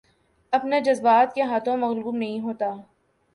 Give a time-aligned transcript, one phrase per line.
[0.53, 2.69] اپنے جذبات کے ہاتھوں مغلوب نہیں ہوتا